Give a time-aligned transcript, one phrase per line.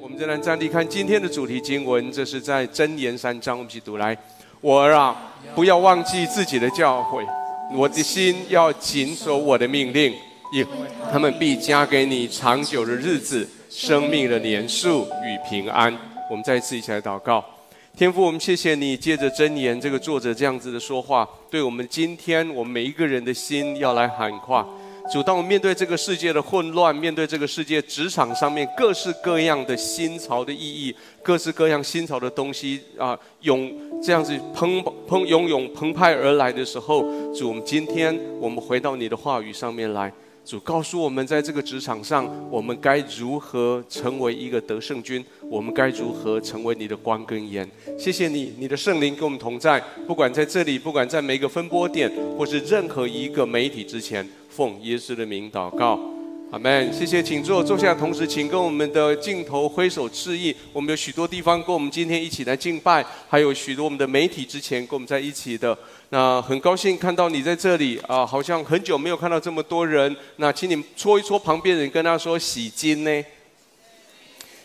[0.00, 4.16] 我们仍然站立看今天的主题经文，这是在箴言三章，我们一起读来。
[4.60, 7.26] 我儿啊，不要忘记自己的教诲，
[7.74, 10.14] 我的心要谨守我的命令，
[10.52, 10.64] 因
[11.10, 15.92] 他们必加给你长久的日子、生命的年数与平安。
[16.30, 17.44] 我们再一次一起来祷告，
[17.96, 24.64] 天父，我们谢谢你，借着箴言这个作者这样子的说话，对我们今天我们每一个人的心要来喊话。
[25.12, 37.02] 主，当我面对这个世界的混乱，面对这个世界职场上面各式各样的新潮的意义，各式各样新潮的东西啊，涌这样子澎澎涌涌澎湃而来的时候，
[37.32, 40.12] 主，我们今天我们回到你的话语上面来，
[40.44, 47.68] 主告诉我们，在这个职场上，我们该如何成为一个得胜军，我们该如何成为你的光跟盐。
[47.96, 54.28] 谢谢你，你的圣灵跟我们同在，不管在这里，不管在每个分播点，或是任何一个媒体之前。
[54.56, 56.00] 奉耶稣的名祷告，
[56.50, 56.90] 阿门。
[56.90, 57.94] 谢谢，请坐，坐下。
[57.94, 60.56] 同时，请跟我们的镜头挥手致意。
[60.72, 65.76] 我们有许多地方跟我们今天一起来敬拜，还有许多我们的媒体之前跟我们在一起的。
[66.08, 70.16] 那很高兴看到你在这里啊，好像很久没有看到这么多人。
[70.36, 73.24] 那请你戳一戳旁边人，跟他说喜金呢？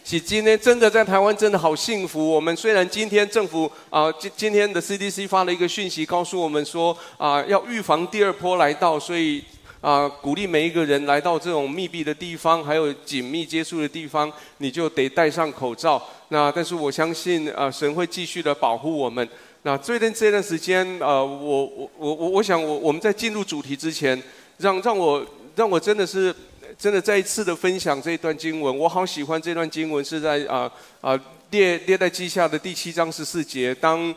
[0.05, 0.57] 喜金呢？
[0.57, 2.25] 真的在台湾真的好幸福。
[2.31, 9.43] 我们虽然今天政府啊，今今天的 CDC 发了一个讯息，告诉我们说啊，要预防第二波来到，所以。
[9.81, 15.99] 啊，鼓励每一个人来到这种密闭的地方，还有紧密接触的地方，你就得戴上口罩。
[16.29, 19.27] 那但是我相信，啊，神会继续的保护我们。
[19.63, 24.21] 那最近这段时间，呃，我我我我我想我我们在进入主题之前，
[24.59, 26.33] 让让我让我真的是
[26.77, 28.77] 真的再一次的分享这一段经文。
[28.77, 30.71] 我好喜欢这段经文，是在啊
[31.01, 33.73] 啊列列在记下的第七章十四节。
[33.73, 34.13] 当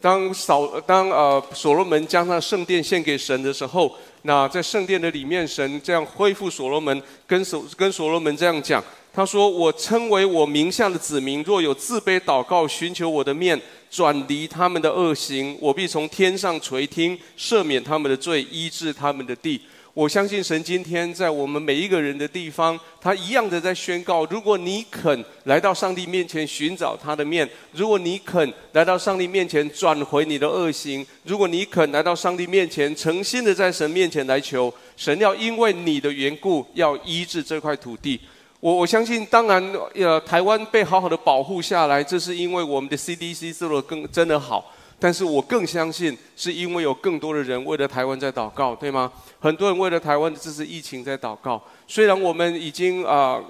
[0.00, 3.92] 当扫当呃所罗门将那圣殿献给神的时候。
[4.22, 19.60] 那在圣殿的里面，神这样恢复所罗门，跟所跟所罗门这样讲，他说：“我称为我名下的子民，若有自卑祷告，寻求我的面，转离他们的恶行，我必从天上垂听，赦免他们的罪，医治他们的地。”
[19.98, 38.20] 我相信神今天在我们每一个人的地方，他一样的在宣告：如果你肯来到上帝面前寻找他的面，如果你肯来到上帝面前转回你的恶行，如果你肯来到上帝面前诚心的在神面前来求，神要因为你的缘故要医治这块土地。
[38.60, 39.60] 我我相信，当然，
[39.94, 44.72] 呃，台湾被好好的保护下来，这是因为我们的 CDC 做的更真的好。
[45.00, 49.12] 但是我更相信，是因为有更多的人为了台湾在祷告，对吗？
[49.38, 51.62] 很多人为了台湾的这次疫情在祷告。
[51.86, 53.40] 虽然我们已经啊、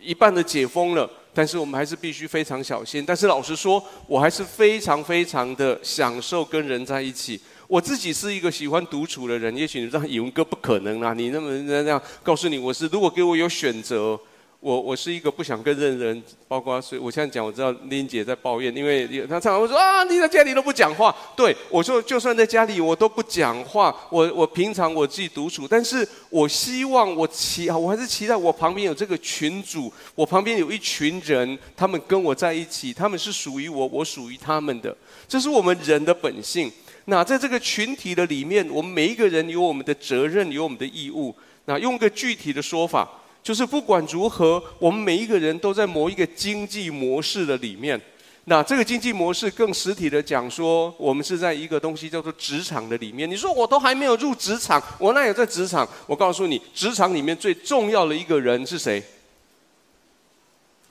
[0.00, 3.04] 一半的解封了，但是我们还是必须非常小心。
[3.06, 7.40] 但是老实说，我还是非常非常的享受跟人在一起。
[7.68, 14.18] 我自己是一个喜欢独处的人，也许你知道，以文哥不可能啊，你那么那样告诉你，我是如果给我有选择。
[14.60, 21.16] 我我是一个不想跟任何人，包括所以我现在讲，我知道琳姐在抱怨，因为她常常会说啊，你在家里都不讲话。
[21.34, 34.94] 对，我说就算在家里我都不讲话，我我平常我自己独处，但是我希望我期我还是期待我旁边有这个群主，我旁边有一群人，他们跟我在一起，他们是属于我，我属于他们的，
[35.26, 36.70] 这是我们人的本性。
[37.06, 41.34] 那在这个群体的里面，我们每一个人有我们的责任，有我们的义务。
[41.64, 43.08] 那用个具体的说法。
[43.42, 48.00] 就是不管如何，我们每一个人都在某一个经济模式的里面。
[48.44, 53.30] 那这个经济模式更实体的讲说，我们是在一个东西叫做职场的里面。
[53.30, 55.88] 你说我都还没有入职场，我那有在职场？
[56.06, 59.02] 我告诉你，职场里面最重要的一个人是谁？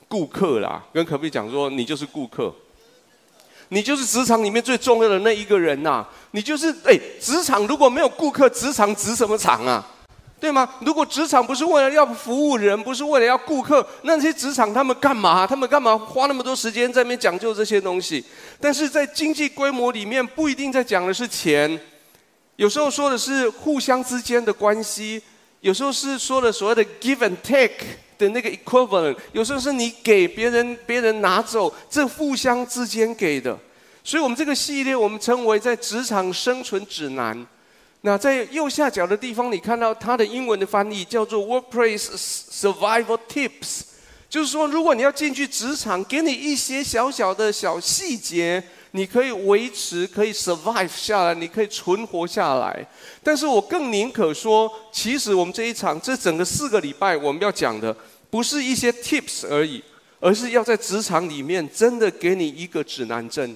[0.08, 2.54] 顾客啦，跟可不可以讲说，你就是顾客，
[3.68, 6.06] 你就是职场里面最重要的那一个人呐。
[6.30, 9.86] 你就是哎，职场如果没有顾客，职场值什么场啊？
[10.40, 10.66] 对吗？
[10.80, 15.46] 如果职场不是为了要服务人，不是为了要顾客，那些职场他们干嘛？
[15.46, 18.24] 他们干嘛花那么多时间在那边讲究这些东西？
[18.58, 21.78] 但是在经济规模里面，不一定在讲的是钱，
[22.56, 25.22] 有时候说的是互相之间的关系，
[25.60, 27.84] 有时候是说的所谓的 give and take
[28.16, 33.54] 的那个 equivalent，有时候是你给别人，别人拿走，这互相之间给的。
[34.02, 37.46] 所以我们这个系列，我们称为在职场生存指南。
[38.02, 42.08] 那在右下角的地方，你看到它的英文的翻译叫做 “Workplace
[42.50, 43.82] Survival Tips”，
[44.28, 48.62] 就是说，如果你要进去职场，给你一些小小的小细节，
[48.92, 52.86] 你可以维持，可以 survive 下来，你可以存活下来。
[53.22, 57.94] 但是我更宁可说，其实我们这一场，这整个四个礼拜，我们要讲的
[58.30, 59.84] 不是一些 tips 而已，
[60.20, 63.54] 而是要在职场里面真的给你一个指南针。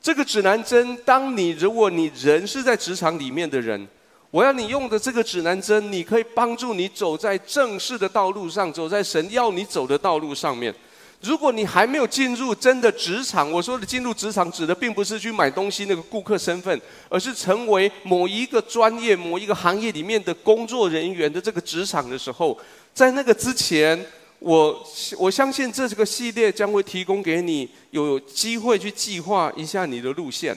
[0.00, 3.86] 这个指南针，当你如果你人是在职场里面的人，
[4.30, 10.74] 我要你用的这个指南针，你可以帮助你走在正式的道路上，走在神要你走的道路上面。
[11.20, 22.56] 如果你还没有进入真的职场，我说的进入职场指的并不是去买东西那个顾客身份，而是成为某一个专业、某一个行业里面的工作人员的这个职场的时候，
[22.94, 23.98] 在那个之前，
[24.40, 24.86] 我
[25.18, 30.56] 我相信这个系列将会提供给你有机会去计划一下你的路线。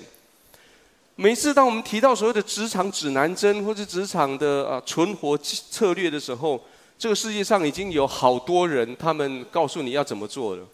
[1.16, 6.60] 每次当我们提到所谓的职场指南针或者职场的啊存活策略的时候，
[6.98, 10.66] 这个世界上已经有好多人，他们告诉你要怎么做了，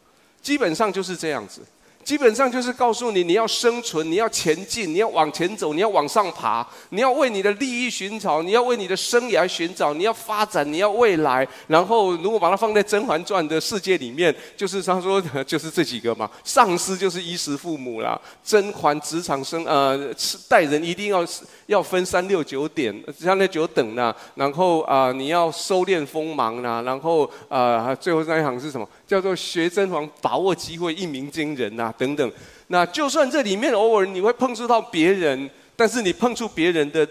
[0.42, 1.62] 基本上就是这样子。
[2.08, 11.46] 基本上就是告诉你，你要生存，你要前进，你要往前走，你要往上爬，你要为你的利益寻找，你要为你的生涯寻找，你要发展，你要未来。
[11.68, 16.32] 然后，如果把它放在《甄嬛传》的世界里面，就是他说，就是这几个嘛。
[16.46, 18.18] 上司就是衣食父母啦。
[18.42, 20.10] 甄嬛职场生呃，
[20.48, 21.26] 待人一定要
[21.66, 24.16] 要分三六九点，三六九等呐。
[24.36, 26.82] 然后啊、你要收敛锋芒呐。
[26.86, 28.88] 然后啊、最后那一行是什么？
[29.06, 31.94] 叫做学甄嬛，把握机会，一鸣惊人呐。
[31.98, 32.32] 等等，
[32.68, 37.08] 那就算这里面偶尔你会碰触到别人，但是你碰触别人的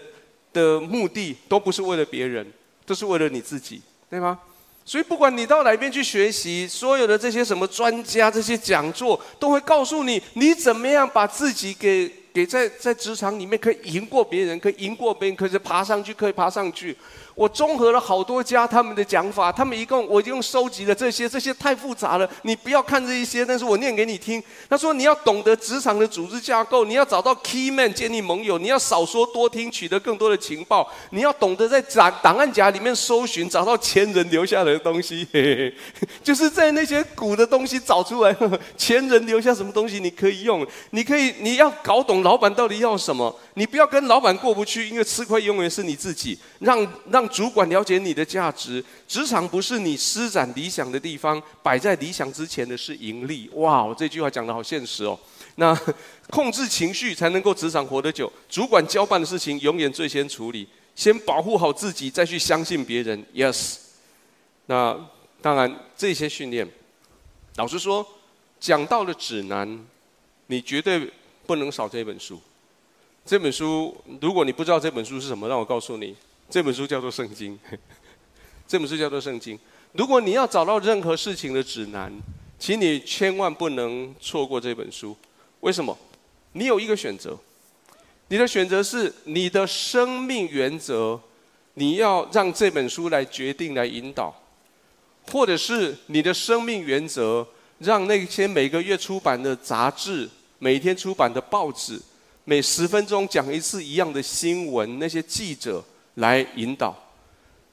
[0.53, 2.45] 的目的都不是为了别人，
[2.85, 4.39] 都是为了你自己，对吗？
[4.85, 16.95] 所以不管你到哪边去学习，所有的这些什么专家、这些讲座，都会告诉你，你怎么样把自己给给在在职场里面可以赢过别人，可以赢过别人，可以爬上去，可以爬上去。
[17.37, 24.41] 我综合了好多家他们的讲法，他们一共我一共收集了这些，这些太复杂了，你不要看这一些，但是我念给你听。
[24.67, 35.27] 他说你要懂得职场的组织架构，你要找到 key man 建立盟友，你要少说多听，取得更多的情报，你要懂得在档档案夹里面搜寻，找到前人留下来的东西，
[36.23, 38.35] 就是在那些古的东西找出来，
[38.75, 47.27] 前人留下什么东西你可以用，你可以你要搞懂老板到底要什么，你不要跟老板过不去，因为吃亏永远是你自己，让让。
[47.29, 53.49] 主管了解你的价值，职场不是你施展理想的地方，摆在理想之前的是盈利。
[53.55, 55.19] 哇，这句话讲得好现实哦。
[55.55, 55.75] 那
[56.29, 58.31] 控制情绪才能够职场活得久。
[58.47, 63.25] 主管交办的事情永远最先处理，先保护好自己，再去相信别人。
[63.33, 63.77] Yes。
[64.67, 64.95] 那
[65.41, 66.67] 当然，这些训练，
[67.55, 68.07] 老实说，
[68.59, 69.83] 讲到了指南，
[70.45, 71.11] 你绝对
[71.47, 72.39] 不能少这本书。
[73.27, 76.15] 这本书，如果你不知道这本书是什么，让我告诉你。
[76.49, 77.59] 这本书叫做《圣经》，
[78.65, 79.57] 这本书叫做《圣经》。
[79.91, 82.09] 如果你要找到任何事情的指南，
[82.57, 85.13] 请你千万不能错过这本书。
[85.59, 85.97] 为什么？
[86.53, 87.37] 你有一个选择，
[88.29, 91.19] 你的选择是你的生命原则，
[91.73, 94.33] 你要让这本书来决定、来引导；
[95.33, 97.45] 或者是你的生命原则，
[97.79, 101.99] 让那些每个月出版的杂志、每天出版的报纸、
[102.49, 105.83] 每十分钟讲一次一样的新闻，那些记者。
[106.15, 106.97] 来引导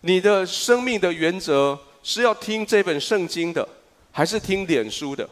[0.03, 3.67] 你的生命的原则是要听这本圣经的，
[4.13, 5.27] 还是听脸书的，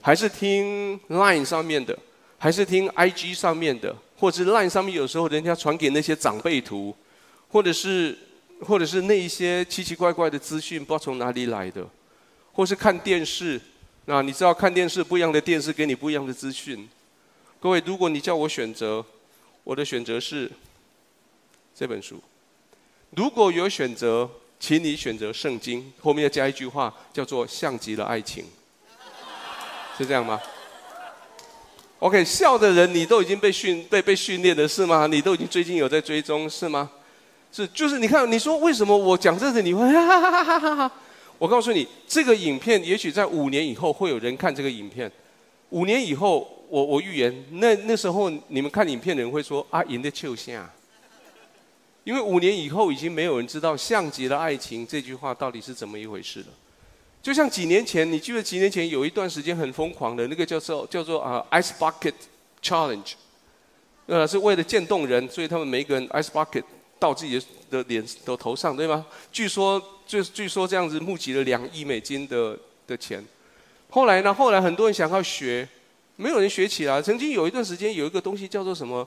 [0.00, 1.98] 还是听 Line 上面的，
[2.38, 6.94] 还是听 IG 上面的，或者是 Line 上面有时候人家传给那些长辈图，
[7.48, 8.16] 或者是
[8.60, 11.84] 或者是那一些奇奇怪怪的资讯，不知道从哪里来的，
[12.52, 13.60] 或是看电视，
[14.04, 16.88] 那你知道看电视不一样的电视给你不一样的资讯。
[17.66, 19.04] 各位，如果你叫我选择，
[19.64, 20.48] 我的选择是
[21.74, 22.22] 这本书。
[23.10, 24.30] 如果有选择，
[24.60, 25.92] 请你选择圣经。
[26.00, 28.44] 后面要加一句话，叫做“像极了爱情”，
[29.98, 30.40] 是这样吗
[31.98, 35.08] ？OK，笑的人你都已经被训被被训练的是吗？
[35.08, 36.88] 你都已经最近有在追踪是吗？
[37.50, 40.92] 是，就是你看，你说为什么我讲这个你会哈哈哈哈哈哈？
[41.36, 45.10] 我告诉你，这个影片也许在五年以后会有人看这个影片。
[45.70, 50.68] 五年以后，我我预言，那那时候你们看影片的人会说：“啊，赢的秋香。”
[52.04, 56.46] 因为五年以后已经没有人知道“像极了爱情”这句话到底是怎么一回事了。
[57.22, 62.14] 就像几年前，你记得几年前有一段时间很疯狂的那个叫做叫做啊 Ice Bucket
[62.62, 63.12] Challenge，
[64.06, 66.62] 呃，是为了渐冻人，所以他们每个人 Ice Bucket
[67.00, 69.04] 到自己的脸的头上，对吗？
[69.32, 72.56] 据说据据说这样子募集了两亿美金的
[72.86, 73.24] 的钱。
[73.90, 74.32] 后来呢？
[74.32, 75.66] 后来很多人想要学，
[76.16, 77.00] 没有人学起来。
[77.00, 79.06] 曾经有一段时间有一个东西叫做什么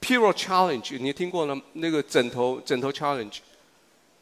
[0.00, 1.58] ？Pillow Challenge，你听过了？
[1.72, 3.38] 那个枕头枕头 Challenge，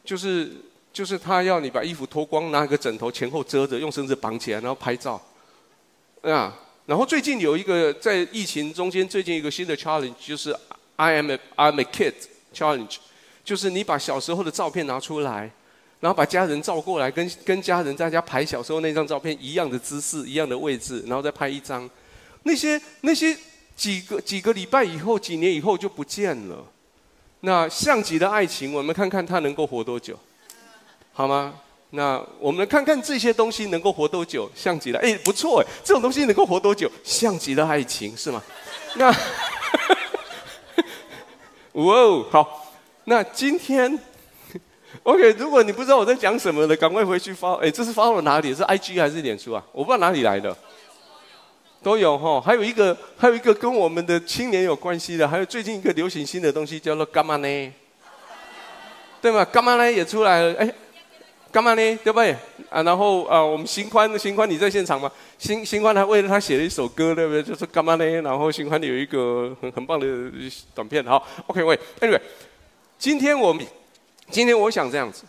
[0.05, 0.53] 就是
[0.93, 5.21] 就是他要你把衣服脱光，拿一个枕头前后遮着，用绳子绑起来，然后拍照。
[6.23, 10.57] 啊，然后最近有一个在疫情中间，最近一个新的 Challenge 就是
[10.95, 12.15] I am a I'm a kid
[12.55, 12.97] Challenge，
[13.45, 15.51] 就是你把小时候的照片拿出来，
[15.99, 21.91] 然后把家人照过来，跟跟家人在家拍小时候那张照片一样的姿势，一样的位置，然后再拍一张。
[22.43, 23.37] 那些那些。
[23.75, 26.65] 几个几个礼拜以后，几年以后就不见了。
[27.41, 30.17] 那像极了爱情，我们看看他能够活多久，
[31.13, 31.55] 好吗？
[31.91, 38.41] 那我们看看这些东西能够活多久，像极了哎，不错哎，这种东西能够活多久，像极了爱情是吗？
[38.95, 39.11] 那，
[41.73, 43.99] 哇哦，好，那今天，
[45.03, 48.55] OK，如果你不知道我在讲什么的，赶快回去发，哎，这是发到哪里？
[48.55, 49.65] 是 IG 还是脸书啊？
[49.73, 50.57] 我不知道哪里来的，
[51.83, 52.41] 都有哈。
[52.41, 57.73] 还有一个，还有一个跟我们的青年有关系的，还有最近一个流行新的东西叫做干嘛呢？
[59.21, 59.45] 对吗？
[59.45, 60.75] 干嘛呢也出来了，哎。
[61.53, 61.99] 干嘛呢？
[62.03, 62.35] 对不对？
[62.71, 65.13] 啊，然后啊，我们新宽，新宽你在现场吗？
[65.37, 67.43] 新新宽他为了他写了一首歌，对不对？
[67.43, 68.05] 就是干嘛呢？
[68.23, 70.07] 然后新宽有一个很很棒的
[70.75, 71.05] 短片。
[71.05, 72.19] 好，OK，喂，Anyway，
[72.99, 73.63] 今天我们
[74.31, 75.25] 今天我想这样子，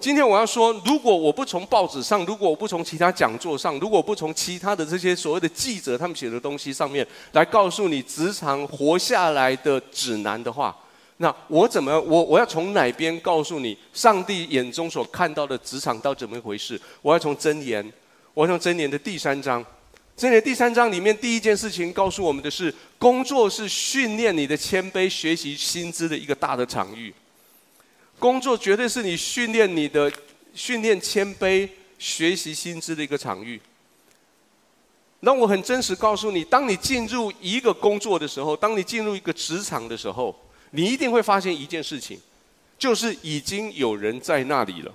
[0.00, 10.76] 今天我要说，如果我不从报纸上，如果我不从其他讲座上，如果不从其他的这些所谓的记者他们写的东西上面来告诉你职场活下来的指南的话。
[11.16, 16.80] 那我怎么我我要从哪边告诉你上帝眼中所看到的职场到怎么一回事？
[17.02, 17.92] 我要从箴言，
[18.34, 19.64] 我要从箴言的第三章，
[20.16, 27.12] 箴言第三章里面第一件事情告诉我们的是，工作是训练你的谦卑、学习薪资的一个大的场域。
[28.18, 30.12] 工作绝对是你训练你的
[30.54, 33.60] 训练谦卑、学习薪资的一个场域。
[35.20, 40.34] 那我很真实告诉你，当你进入一个工作的时候，当你进入一个职场的时候。
[40.70, 42.20] 你一定会发现一件事情，
[42.78, 44.94] 就是已经有人在那里了，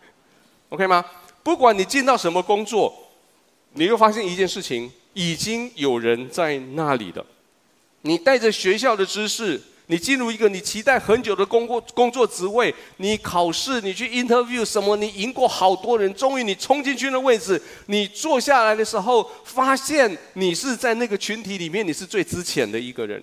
[0.70, 1.04] OK 吗？
[1.42, 3.12] 不管你进到什么工作，
[3.74, 7.26] 你会发现一件事情，已经有人在那里了。
[8.00, 23.22] 你带着学校的知识，你进入一个你期待很久的工作工作职位，你考试，你去 interview 什么，你赢过好多人，终于你冲进去的位置，你坐下来的时候，发现你是在那个群体里面，你是最资浅的一个人。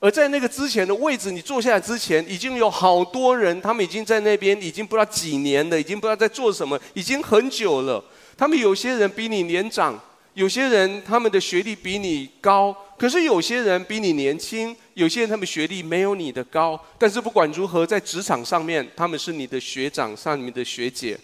[0.00, 8.04] 而在那个之前的位置，你坐下来之前，已经有好多人，他们已经在那边，已经不知道几年了，已经不知道在做什么，已经很久了。
[8.36, 9.98] 他们有些人比你年长，
[10.34, 16.78] 有些人他们的学历比你高，可是有些人比你年轻，有些人他们学历没有你的高。
[16.98, 21.18] 但是不管如何，在职场上面，他们是你的学长，上你的学姐。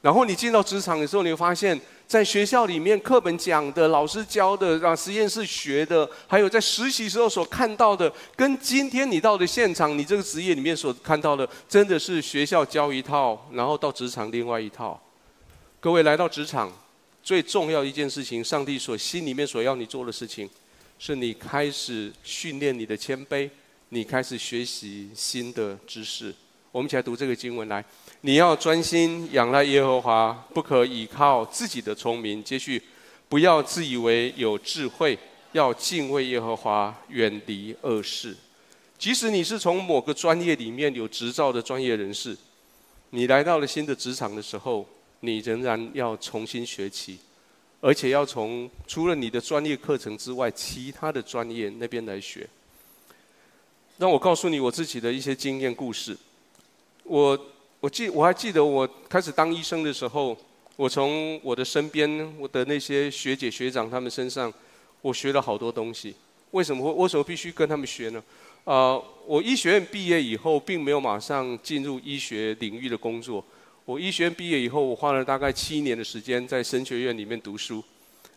[0.00, 1.80] 然后你进到职场的时候，你会发现。
[2.06, 15.00] 在学校里面，课本讲的、老师教的、让实验室学的，还有在实习时候所看到的，跟今天你到的现场，你这个职业里面所看到的，真的是学校教一套，然后到职场另外一套。
[15.80, 16.70] 各位来到职场，
[17.24, 20.48] 最重要一件事情，上帝所心里面所要你做的事情，
[20.98, 23.48] 是你开始训练你的谦卑，
[23.88, 26.34] 你开始学习新的知识。
[26.70, 27.82] 我们一起来读这个经文来。
[28.20, 32.44] 你要专心仰赖耶和华，不可倚靠自己的聪明。
[32.44, 32.82] 接续，
[33.30, 35.18] 不要自以为有智慧，
[35.52, 38.36] 要敬畏耶和华，远离恶事。
[38.98, 42.36] 即使你是从某个专业里面有执照的专业人士，
[43.10, 44.86] 你来到了新的职场的时候，
[45.24, 47.18] 你仍然要重新学习，
[47.80, 52.48] 而且要从除了你的专业课程之外，其他的专业那边来学。
[53.98, 56.16] 让我告诉你我自己的一些经验故事，
[57.02, 57.38] 我。
[57.80, 60.34] 我记我还记得我开始当医生的时候，
[60.74, 64.50] 我从我的身边我的那些学姐学长他们身上，
[65.02, 66.14] 我学了好多东西。
[66.52, 68.24] 为什么会为什么必须跟他们学呢？
[68.64, 73.44] 啊、我医学院毕业以后，并没有马上进入医学领域的工作。
[73.86, 77.84] 我医学院毕业以后，我花了大概七年的时间在神学院里面读书。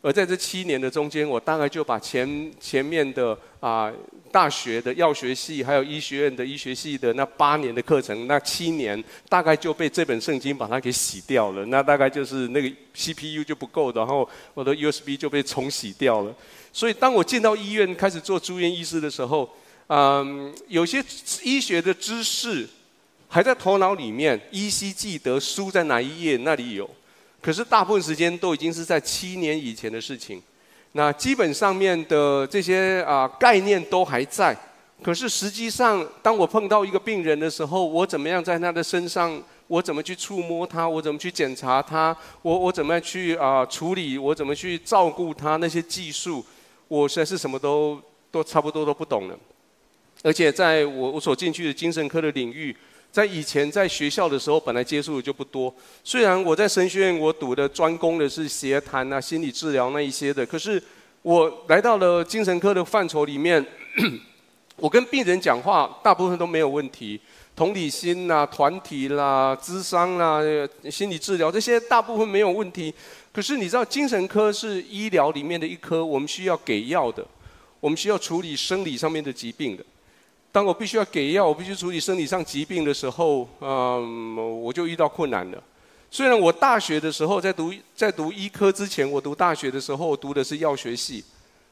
[0.02, 3.92] 而在这七年的中间，我大概就把前前面的啊、
[4.30, 11.66] 大学的药学系，还有医学院的医学系的那八年的课程，那七年大概就被这本圣经把它给洗掉了。
[11.68, 16.36] 那大概就是那个 CPU 就不够，然后我的 USB 就被重洗掉了。
[16.74, 19.50] 所以当我进到医院开始做住院医师的时候，
[19.88, 21.04] 嗯，有些
[21.42, 22.68] 医学的知识
[23.28, 26.90] 还在头脑里面，依稀记得书在哪一页那里有。
[27.42, 30.42] 可是大部分时间都已经是在七年以前的事情，
[30.94, 34.58] 那基本上面的这些啊概念都还在，
[35.04, 46.44] 可是实际上，当我碰到一个病人的时候，我怎么样在他的身上，我怎么去触摸他，我怎么去检查他，我我怎么样去啊处理，我怎么去照顾他那些技术，
[46.88, 49.38] 我实在是什么都都差不多都不懂了，
[50.24, 52.76] 而且在我我所进去的精神科的领域。
[53.12, 55.74] 在以前在学校的时候，本来接触的就不多。
[56.04, 60.82] 虽然我在神学院我读的专攻的是协谈啊、心理治疗那一些的，可是
[61.24, 63.66] 我来到了精神科的范畴里面，
[64.78, 67.20] 我跟病人讲话大部分都没有问题，
[67.56, 70.40] 同理心啦、团体啦、智商啦、
[70.92, 72.94] 心理治疗这些大部分没有问题。
[73.34, 77.26] 可是你知道，精神科是医疗里面的一科，我们需要给药的，
[77.80, 79.84] 我们需要处理生理上面的疾病的。
[80.58, 85.64] 当我必须要给药，我必须处理生理上疾病的时候，嗯，我就遇到困难了。
[86.10, 91.24] 虽然我大学的时候在读在读医科之前，我读大学的时候读的是药学系，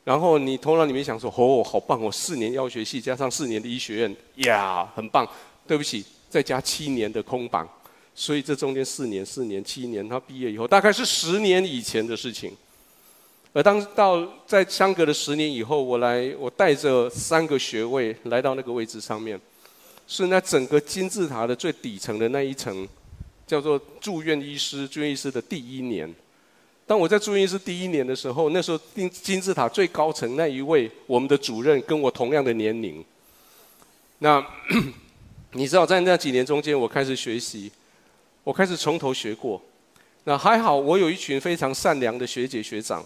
[0.04, 5.28] 然后你头脑里面想说哦，好棒哦，四年药学系加上四年的医学院，呀，很棒。
[5.66, 7.68] 对不起，再加七年的空榜，
[8.14, 12.56] 所以这中间四年、四年、七年，他毕业以后大概是十年以前的事情。
[13.56, 19.40] 而当到在相隔的十年以后，我来，我带着三个学位来到那个位置上面，
[20.06, 22.86] 是那整个金字塔的最底层的那一层。
[23.48, 26.14] 叫做住院医师，住院医师的第一年。
[26.86, 33.06] 当我在住院医师第一年的时候，那时候金金字塔最高层那一位，我们的主任跟我同样的年龄。
[34.18, 34.46] 那
[35.54, 37.72] 你知道，在那几年中间，我开始学习，
[38.44, 39.62] 我开始从头学过。
[40.26, 43.06] 那还好，我有一群非常善良的学姐学长，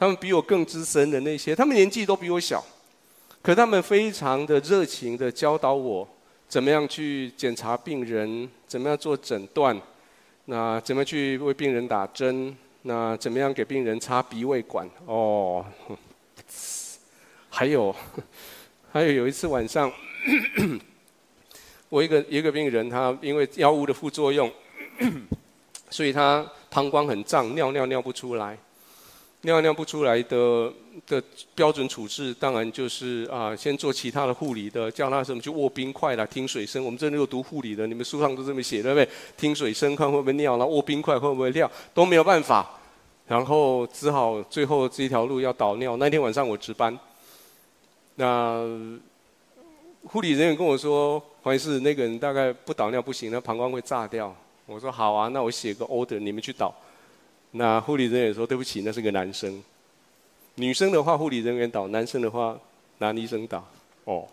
[0.00, 2.64] 他们比我更资深的那些，他们年纪都比我小，
[3.42, 6.08] 可他们非常的热情的教导我。
[6.48, 8.48] 怎么样去检查病人？
[8.66, 9.78] 怎么样做诊断？
[10.46, 12.56] 那怎么去为病人打针？
[12.82, 14.88] 那怎么样给病人插鼻胃管？
[15.04, 15.62] 哦，
[17.50, 17.94] 还有，
[18.90, 19.92] 还有有一次晚上，
[21.90, 24.50] 我一个一个病人，他因为药物的副作用，
[25.90, 28.56] 所以他膀胱很胀，尿尿尿不出来。
[29.42, 30.70] 尿尿不出来的
[31.06, 31.22] 的
[31.54, 36.84] 标准处置，当然就是啊，先做其他的护理的，叫他什么去握冰块啦，听水声。
[36.84, 39.08] 我们这里有读护理的，你们书上都这么写，对不对？
[39.38, 42.68] 听水声看会不会尿，然后握冰块会不会尿，都没有办法。
[43.26, 45.96] 然后只好最后这一条路要导尿。
[45.96, 46.98] 那天晚上我值班，
[48.16, 48.62] 那
[50.04, 54.34] 护理人员跟我说，黄医师，那个人大概不导尿不行，那膀胱会炸掉。
[54.66, 56.74] 我说好啊，那我写个 order，你们去导。
[57.52, 59.60] 那护理人员说：“对不起，那是个男生。
[60.54, 62.56] 女生的话，护理人员倒；男生的话，
[62.98, 63.66] 男医生倒。”
[64.04, 64.24] 哦，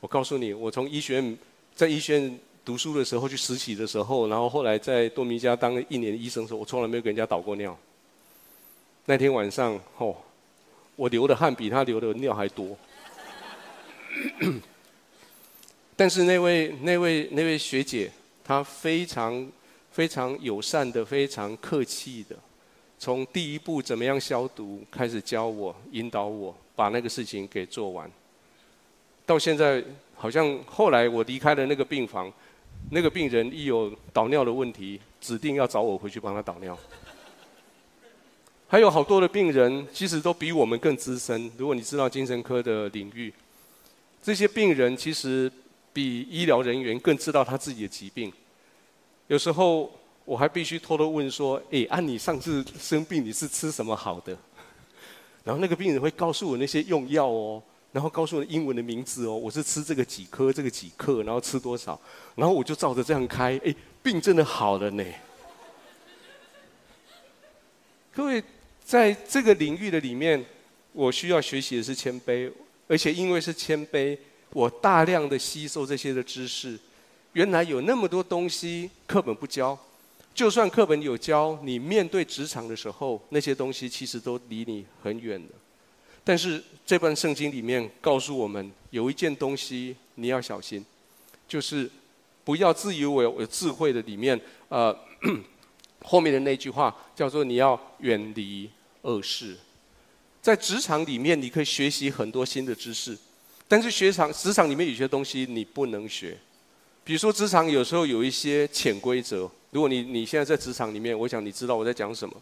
[0.00, 1.38] 我告诉你，我从医学院
[1.76, 7.76] 在医学院读书的时候去实习的时候，然后后来在多米加当了一年医生的时候，我从来没有给人家倒过尿。
[9.04, 10.16] 那天晚上，哦，
[10.96, 12.76] 我流的汗比他流的尿还多。
[15.94, 18.10] 但是那位那位那位学姐，
[18.42, 19.46] 她非常。
[19.94, 22.34] 非常友善的，非常客气的，
[22.98, 28.10] 从第一步怎么样消毒开始教我、引导我，把那个事情给做完。
[29.24, 29.80] 到现在，
[30.16, 32.30] 好像后来我离开了那个病房，
[32.90, 36.76] 那个病人一有导尿的问题，指定要找我回去帮他导尿。
[38.66, 41.48] 还有好多的病人，其实都比我们更资深。
[41.56, 43.32] 如果你知道精神科的领域，
[44.20, 45.48] 这些病人其实
[45.92, 48.32] 比医疗人员更知道他自己的疾病。
[49.26, 49.90] 有时候
[50.24, 54.36] 我还必须偷偷问说：“哎，按你上次生病你是吃什么好的？”
[55.44, 61.98] 然后那个病人会告诉我那些用药哦，然后告诉我英文的名字哦，我是吃这个几颗，这个几克，然后吃多少，
[62.34, 65.04] 然后我就照着这样开，哎，病真的好了呢。
[68.14, 68.42] 各位，
[68.84, 70.44] 在这个领域的里面，
[70.92, 72.50] 我需要学习的是谦卑，
[72.86, 74.16] 而且因为是谦卑，
[74.52, 76.78] 我大量的吸收这些的知识。
[77.34, 79.76] 原来有那么多东西课本不教，
[80.32, 85.52] 就算课本有教，你面对职场的时候，那些东西其实都离你很远的。
[86.22, 90.84] 但是这本圣经里面告诉我们，有一件东西你要小心，
[91.48, 91.90] 就是
[92.44, 94.96] 不要自以为有智慧的里面，呃，
[96.02, 98.70] 后面的那句话叫做你要远离
[99.02, 99.56] 恶事。
[100.40, 103.18] 在职场里面，你可以学习很多新的知识，
[103.66, 106.38] 但是学场职场里面有些东西你不能学。
[107.04, 109.48] 比如说，职场有时候有一些潜规则。
[109.70, 112.34] 如果你你现在在职场里面，我想你知道我在讲什么：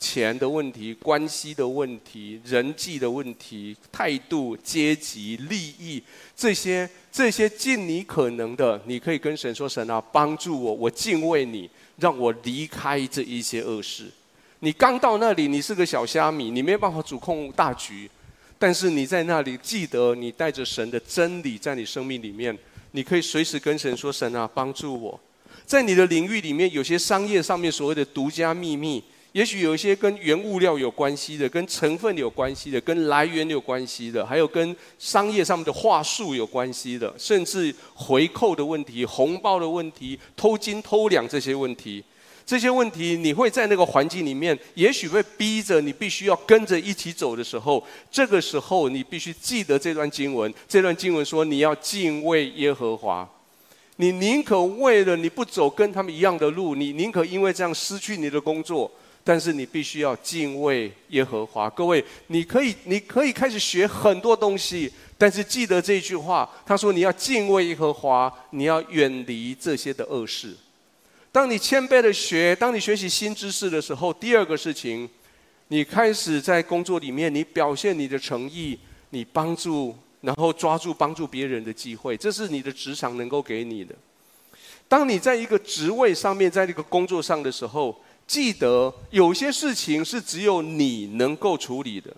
[0.00, 6.02] 钱的问题、关系的问题、人际的问题、态度、阶级、利益
[6.34, 11.68] 这些这些，尽你可能的，你可以跟神说：“神啊，帮助我，我敬畏你，
[11.98, 14.10] 让我离开这一些恶事。”
[14.60, 18.10] 你刚到那里，你是个小虾米，你没有办法主控大局，
[18.58, 22.56] 但是你在那里记得，你带着神的真理在你生命里面。
[22.92, 25.20] 你可以随时跟神说：“神啊，帮助我，
[25.66, 42.02] 在你的领域里面，有些商业上面所谓的独家秘密，也许有一些跟原物料有关系的，跟成分有关系的，跟来源有关系的，还有跟商业上面的话术有关系的，甚至回扣的问题、红包的问题、偷金偷两这些问题。”
[42.48, 50.50] 这些问题，你会在那个环境里面，也许会逼着你必须要跟着一起走的时候，这个时候你必须记得这段经文。
[50.66, 53.28] 这段经文说，你要敬畏耶和华，
[53.96, 58.90] 你宁可为了你不走跟他们一样的路，你宁可因为这样失去你的工作，
[59.22, 61.68] 但是你必须要敬畏耶和华。
[61.68, 70.56] 各位，你可以你可以开始学很多东西，但是记得这句话，他说你要敬畏耶和华，你要远离这些的恶事。
[71.30, 75.08] 当你谦卑的学，当你学习新知识的时候，第二个事情，
[75.68, 78.78] 你开始在工作里面，你表现你的诚意，
[79.10, 83.94] 你帮助，然后抓住帮助别人的机会，这是你的职场能够给你的。
[84.88, 92.10] 当你在一个职位上面，在这个工作上的时候，记得有些事情是只有你能够处理的。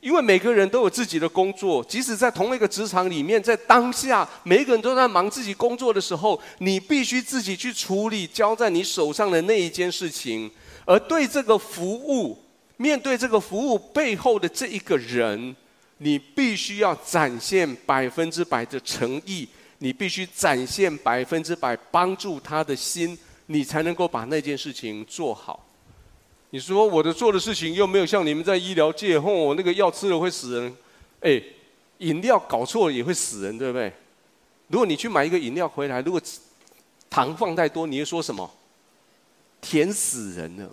[0.00, 10.50] 因为每个人都有自己的工作，即使在同一个职场里面，在当下每一个人都在忙自己工作的时候，你必须自己去处理交在你手上的那一件事情。
[10.86, 12.38] 而对这个服务，
[12.78, 15.54] 面对这个服务背后的这一个人，
[15.98, 19.46] 你必须要展现百分之百的诚意，
[19.78, 25.66] 你必须展现百分之百帮助他的心，你才能够把那件事情做好。
[26.50, 30.76] 你说我的做的事情又没有像你们在医疗界，吼，我那个药吃了会死人，
[31.20, 31.40] 哎，
[31.98, 33.92] 饮料搞错了也会死人，对不对？
[34.68, 36.20] 如果你去买一个饮料回来，如果
[37.08, 38.50] 糖放太多，你会说什么？
[39.60, 40.68] 甜死人了，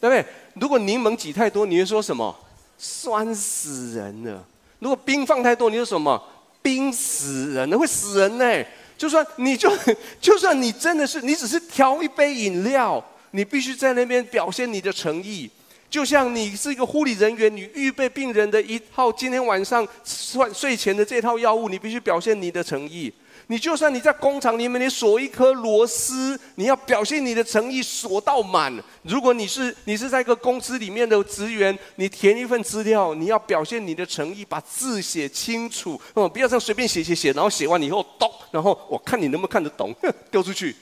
[0.00, 0.24] 对不对？
[0.54, 2.36] 如果柠檬挤太多，你会说什么？
[2.78, 4.44] 酸死人了。
[4.78, 6.22] 如果冰放太多，你说什么？
[6.60, 8.64] 冰死人了，会死人呢。
[8.96, 9.68] 就算你就
[10.20, 13.04] 就算你真的是，你只是调一杯饮料。
[13.32, 15.50] 你必须在那边表现你的诚意，
[15.90, 23.12] 就像你是一个护理人员，你预备病人的一套今天晚上睡睡前的这套药物，你必须表现你的诚意。
[23.48, 28.72] 你就算你在工厂里面，你锁一颗螺丝，你要表现你的诚意，锁到满。
[29.02, 39.94] 如果你是你是在一个公司里面的职员，你填一份资料，你要表现你的诚意，把字写清楚，哦，不要这样随便写写写，然后写完以后，咚，然后我看你能不能看得懂，
[40.30, 40.74] 丢出去。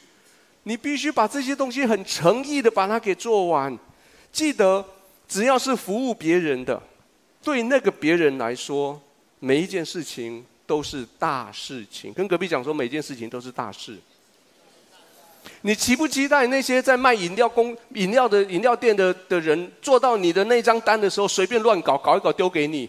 [0.65, 3.77] 你必须把这些东西很诚意的把它给做完。
[4.31, 4.85] 记得，
[5.29, 6.81] 只要是服务别人的，
[7.43, 9.01] 对那个别人来说，
[9.39, 12.13] 每一件事情都是大事情。
[12.13, 13.99] 跟隔壁讲说，每件事情都是大事。
[15.63, 22.89] 你期不期待那些在卖饮料公饮料的饮料店的的人，做到你的那张单的时候，随便乱搞，搞一搞丢给你？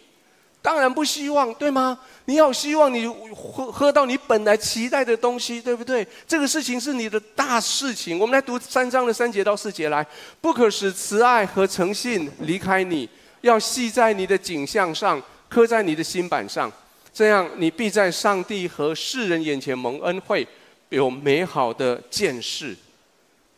[0.61, 1.97] 当然不希望，对吗？
[2.25, 6.07] 你要希望你喝喝到你本来期待的东西，对不对？
[6.27, 8.19] 这个事情是你的大事情。
[8.19, 10.05] 我们来读三章的三节到四节来，
[10.39, 13.09] 不可使慈爱和诚信离开你，
[13.41, 16.71] 要系在你的颈项上，刻在你的心板上，
[17.11, 20.47] 这样你必在上帝和世人眼前蒙恩惠，
[20.89, 22.75] 有美好的见识。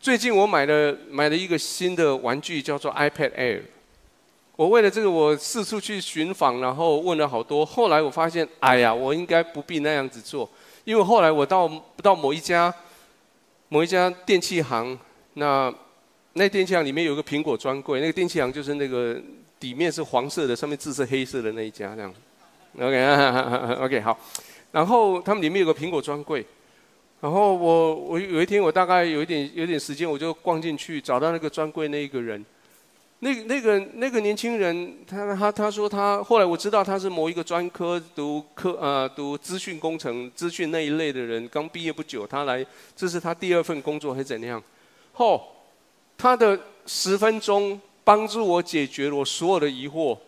[0.00, 3.60] 最近我买了买了一个新的玩具，叫做 iPad Air。
[4.56, 7.66] 我为了这个，我四处去寻访，然后问了好多。
[7.66, 10.48] 后来我发现，哎呀，我应该不必那样子做，
[10.84, 11.68] 因为后来我到
[12.00, 12.72] 到某一家
[13.68, 14.96] 某一家电器行，
[15.32, 15.74] 那
[16.34, 19.20] 那电器行里面有个苹果专柜，那个电器行就是那个
[19.58, 22.14] 底面是黄色的，上面字是黑色的那一家，这样。
[22.78, 24.16] OK，OK， 好。
[24.70, 26.46] 然后他们里面有个苹果专柜，
[27.20, 32.44] 然后我我有一天我大概有一点有点时间，我就逛进去，找到那个专柜那一个人。
[33.24, 42.62] 那那个那个年轻人，他他他说他后来我知道他是某一个专科读科呃读资讯工程资讯那一类的人，刚毕业不久，他来
[42.94, 44.62] 这是他第二份工作还是怎样？
[45.14, 45.42] 后
[46.18, 50.18] 他的十分钟帮助我解决了我所有的疑惑。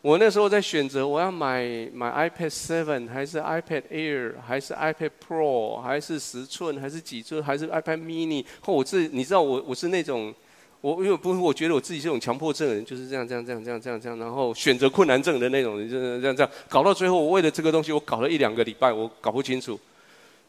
[0.00, 8.46] 我那时候在选择我要买买 iPad Seven 还是 iPad Air 还是 iPad Pro 还是十寸还是几寸还是 iPad Mini？
[8.60, 10.32] 后我自你知道我我是那种。
[10.86, 19.76] 我因为不是，我觉得我自己这种强迫症的人就是这样这样这样这样这样这样，然后选择困难症的那种人，就是这样这样搞到最后，我为了这个东西，我搞了一两个礼拜，我搞不清楚。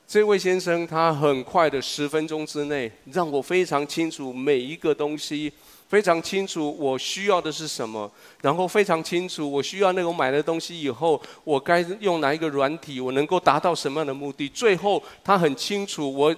[0.08, 5.52] 这位先生他很快的十分钟之内，让我非常清楚每一个东西，
[5.90, 8.10] 非常清楚我需要的是什么，
[8.44, 14.48] 然后非常清楚我需要那种买的东西以后，我该用哪一个软体，我能够达到什么样的目的。
[14.50, 16.36] 最后他很清楚我。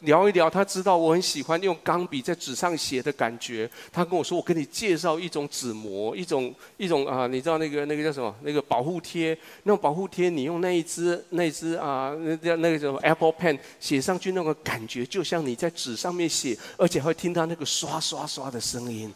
[0.00, 3.68] 聊一聊，他知道我很喜欢用钢笔在纸上写的感觉。
[3.92, 8.32] 他跟我说：“我跟你介绍一种纸膜，一种一种啊，你知道那个那个叫什么？
[8.42, 9.36] 那个保护贴。
[9.64, 19.12] 那种保护贴，你用那一支那一支啊，那叫那个什么 Apple Pen 写上去，那个感觉就像你在纸上面写，而且会听到那个刷刷刷的声音。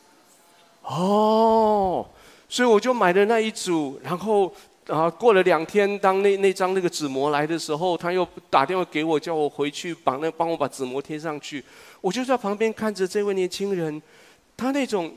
[0.83, 2.05] 哦，
[2.48, 4.52] 所以我就买了那一组，然后。”
[4.87, 11.64] 然后，过了两天，当那那张那个纸膜来的时候，他又打电话给我，叫我回去把那帮我把纸膜贴上去。
[12.01, 14.01] 我就在旁边看着这位年轻人，
[14.57, 15.12] 他那种，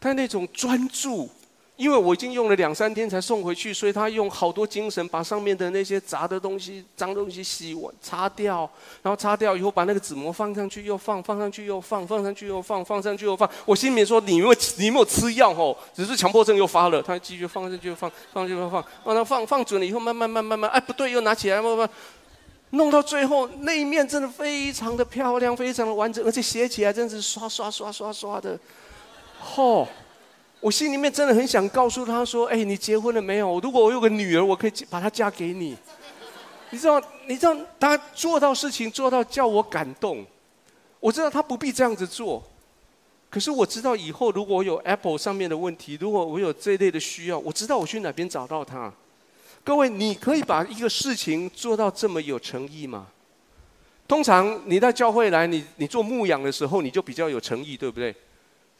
[0.00, 1.30] 他那种专注。
[1.80, 8.68] 因为我已经用了两三天才送回去，所以他用好多精神把上面的那些杂的东西、脏东西洗完、擦掉，
[9.02, 13.48] 然后擦掉以后把那个纸膜放上去又放，放上去又放，放上去又放，放上去又放。
[13.64, 15.74] 我心里面说：“你有没有你有没有吃药哦？
[15.94, 21.88] 只是强迫症又发了。”他继续放上去又放，放上去又放，放，放放放准了以后，慢慢慢慢慢，哎不对，又拿起来慢慢。
[22.72, 28.58] 弄到最后那一面真的非常的漂亮，非常的完整，而且写起来真是刷刷刷刷刷的。
[29.40, 29.88] 吼！
[30.60, 33.58] 我心里面真的很想告诉他说：“哎，你结婚了没有？
[33.60, 35.76] 如果我有个女儿，我可以把她嫁给你。”
[36.72, 37.02] 你知道？
[37.26, 40.24] 你知道他做到事情做到叫我感动。
[41.00, 42.40] 我知道他不必这样子做，
[43.28, 48.92] 可是我知道以后如果我有 Apple 上面的问题，如果我有这一类的需要，我知道我去哪边找到他。
[49.64, 53.06] 各位，你可以把一个事情做到这么有诚意吗？
[54.06, 58.14] 通常你在教会来，你你做牧养的时候，你就比较有诚意，对不对？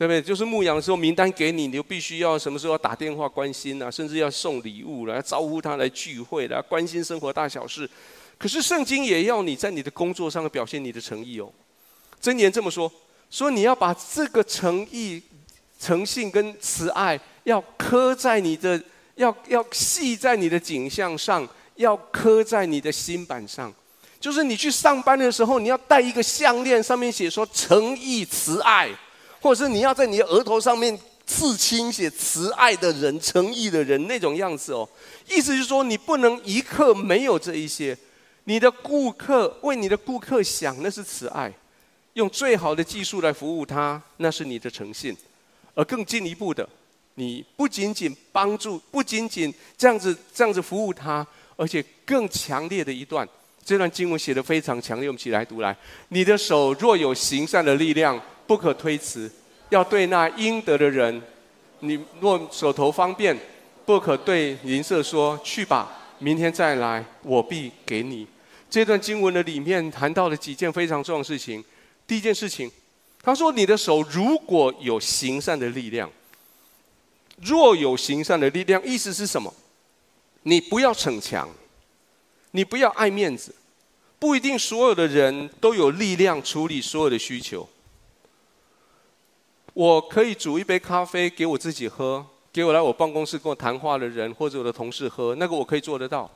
[0.00, 0.22] 对不对？
[0.22, 7.86] 就是牧羊的时候，名单给你，你就必须要什么时候打电话关心啊，甚至要送礼物来招呼他来聚会来关心生活大小事。
[8.38, 11.52] 可是圣经也要你在你的工作上表现你的诚意哦。
[12.18, 12.90] 箴言这么说：
[13.28, 15.22] 说你要把这个诚意、
[15.78, 18.82] 诚信跟慈爱，要刻在你的，
[19.16, 23.70] 要要系在你的颈项上，要刻在你的心板上。
[24.18, 28.88] 就是你去上班的时候，你要戴一个项链，上面写说诚意慈爱。
[29.40, 34.88] 或者是你要在你的额头上面刺青，写慈爱的人、诚意的人那种样子哦。
[35.28, 37.96] 意思就是说，你不能一刻没有这一些。
[38.44, 41.50] 你的顾客为你的顾客想，那是慈爱；
[42.14, 45.16] 用最好的技术来服务他，那是你的诚信。
[45.74, 46.68] 而更进一步的，
[47.14, 51.24] 你不仅仅帮助，不仅仅这样子这样子服务他，
[51.56, 53.28] 而且更强烈的一段，
[53.64, 55.76] 这段经文写得非常强烈，我们一起来读来。
[56.08, 58.20] 你的手若有行善的力量。
[58.50, 59.30] 不可推辞，
[59.68, 61.22] 要对那应得的人。
[61.78, 63.38] 你若手头方便，
[63.86, 68.26] 不可对邻舍说：“去吧，明天再来，我必给你。”
[68.68, 71.64] 这段经文的里面谈到了几件非常重要的事情。
[72.08, 72.68] 第一件事情，
[73.22, 76.10] 他说：“你的手如果有行善的力量，
[77.40, 79.54] 若有行善的力量，意思是什么？
[80.42, 81.48] 你不要逞强，
[82.50, 83.54] 你不要爱面子，
[84.18, 87.68] 不一定所有的人都有力量处理所有的需求。”
[89.80, 96.30] 我可以煮一杯咖啡给我自己喝，给我来我办公室跟我谈话的人或者我的同事喝，那个我可以做得到。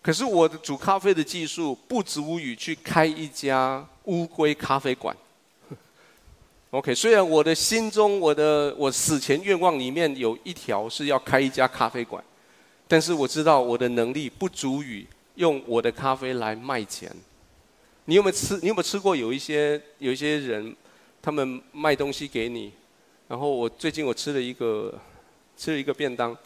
[0.00, 5.16] 可是我的煮咖啡的技术不足以去开一家乌龟咖啡馆。
[6.70, 12.22] OK，虽然我的心中我的我死前愿望里面有一条是要开一家咖啡馆，
[12.86, 17.10] 但是我知道我的能力不足以用我的咖啡来卖钱。
[18.04, 18.60] 你有没有吃？
[18.62, 20.76] 你有没有吃过有一些有一些人？
[21.24, 22.70] 他们卖东西给你，
[23.26, 24.92] 然后我最近我吃了一个，
[25.56, 26.36] 吃了一个便当，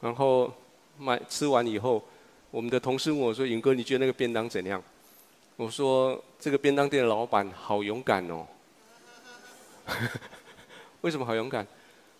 [0.00, 0.50] 然后
[0.98, 2.02] 卖吃完以后，
[2.50, 4.82] 我们的同事问我说：“尹哥，你觉得那个便当怎样？”
[5.56, 8.46] 我说：“这个便当店的老板好勇敢哦。
[11.02, 11.66] ”为什么好勇敢？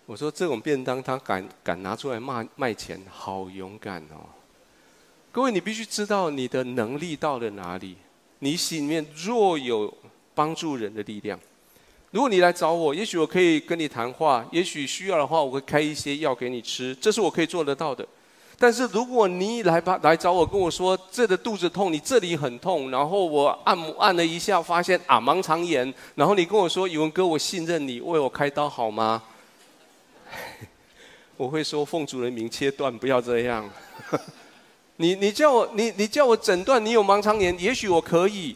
[0.04, 4.28] 我说这种便当他敢敢拿出来卖卖钱，好勇敢哦。
[5.30, 7.96] 各位，你必须知道你的能力到了哪里，
[8.40, 9.96] 你心里面若有
[10.34, 11.40] 帮助人的力量。
[12.12, 18.06] 如果你来找我，也许我可以跟你谈话，也许需要的话，我会开一些药给你吃，这是我可以做得到的。
[18.58, 29.22] 但是如果你来吧来找我，跟我说这个肚子痛，你这里很痛，然后我按摩按了一下，发现啊盲肠炎，然后你跟我说宇文哥，我信任你，为我开刀好吗？
[31.38, 33.68] 我会说奉主人名切断，不要这样。
[34.98, 38.54] 你你叫我你你叫我诊断你有盲肠炎，也许我可以。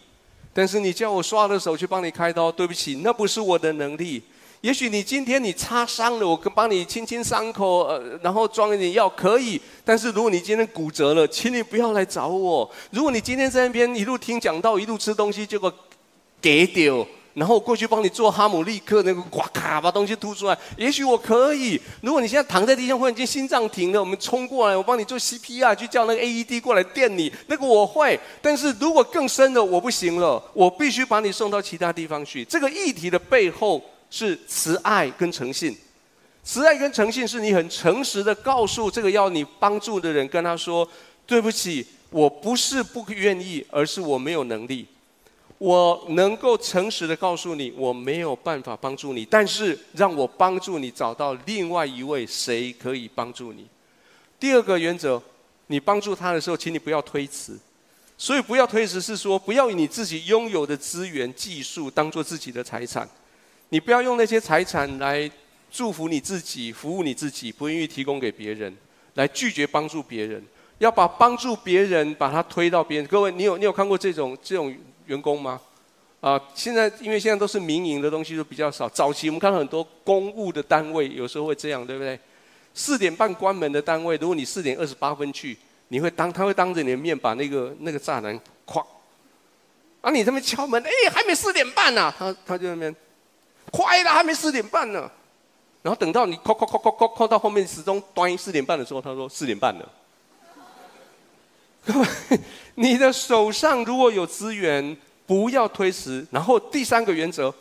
[0.56, 4.22] 但是你叫我刷的时候去帮你开刀，对不起，那不是我的能力。
[4.62, 9.60] 也许你今天你擦伤了，我帮你清清伤口，呃，然后装一点药可以。
[9.84, 12.68] 但是如果你今天骨折了，请你不要来找我。
[12.90, 15.70] 如果你今天在那边一路听讲到，一路吃东西，结果
[16.40, 17.06] 给丢。
[17.36, 21.78] 然后过去帮你做哈姆立克那个呱咔把东西吐出来，也许我可以。
[22.00, 28.18] 如果你现在躺在地上，忽然间心脏停了，我们冲过来，我帮你做 CPR，去叫那个 AED 过来电你，那个我会。
[28.40, 32.42] 但是如果更深的我不行了，我必须把你送到其他地方去。
[32.46, 35.76] 这个议题的背后是慈爱跟诚信，
[36.42, 40.88] 慈爱跟诚信是你很诚实的告诉这个要你帮助的人，跟他说
[41.26, 44.86] 对不起，我不是不愿意，而是我没有能力。
[45.58, 53.66] 我能够诚实的告诉你，我没有办法帮助你，但是让我帮助你找到另外一位谁可以帮助你。
[54.38, 55.22] 第二个原则，
[55.68, 57.58] 你帮助他的时候，请你不要推辞。
[58.18, 63.08] 所以不要推辞是说，不要以你自己拥有的资源、技术当做自己的财产。
[63.70, 65.30] 你不要用那些财产来
[65.70, 68.76] 祝福你自己、服务你自己，不愿意提供给别人，
[69.14, 70.44] 来拒绝帮助别人。
[70.78, 73.06] 要把帮助别人把它推到别人。
[73.06, 74.76] 各位，你有你有看过这种这种？
[75.06, 75.60] 员工吗？
[76.20, 78.88] 啊，现在因为现在都是民营的东西都比较少。
[78.88, 82.18] 早期我们看到很多公务的单位，有时候会这样，对不对？
[82.74, 85.56] 四点半关门的单位，如果你四点二十八分去，
[85.88, 88.84] 你会当他会当着你的面把那个那个栅栏哐，
[90.00, 92.96] 啊，你这边敲门，哎，还没四点半呢，他他就那边，
[93.70, 95.08] 快了，还没四点半呢，
[95.82, 99.88] 然后等到你哐哐哐哐哐到后面时钟端四点半的时候，他说四点半了。
[101.86, 102.06] 各位，
[102.74, 106.26] 你的手上如果有资源，不要推辞。
[106.32, 107.54] 然后第三个原则，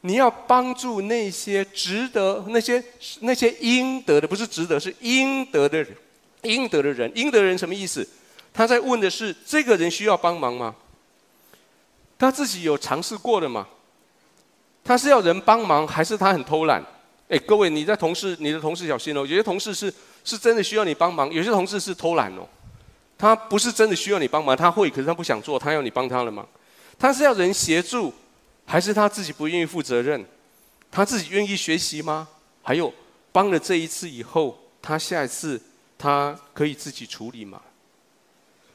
[0.00, 2.82] 你要帮助那些值得、那些
[3.20, 5.94] 那些应得的，不是值得，是应得的人。
[6.42, 8.08] 应得的人，应得的人什么意思？
[8.54, 10.74] 他在问的是：这个人需要帮忙吗？
[12.18, 13.68] 他自己有尝试过的吗？
[14.82, 16.82] 他是要人帮忙，还是他很偷懒？
[17.28, 19.20] 哎，各位，你在同事，你的同事小心哦。
[19.20, 19.92] 有些同事是
[20.24, 22.48] 是真的需要你帮忙，有些同事是偷懒哦。
[23.20, 26.46] 他不是真的需要你帮忙，他会，可是他不想做，他要你帮他了吗？
[26.98, 28.10] 他是要人协助，
[28.64, 30.24] 还是他自己不愿意负责任？
[30.90, 32.26] 他自己愿意学习吗？
[32.62, 32.90] 还有，
[33.30, 35.60] 帮了这一次以后，他下一次
[35.98, 37.60] 他可以自己处理吗？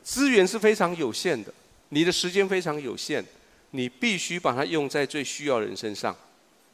[0.03, 1.51] 资源是非常有限的，
[1.89, 3.25] 你的时间非常有限，
[3.71, 6.15] 你必须把它用在最需要的人身上。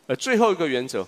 [0.07, 1.07] 而最后一个原则，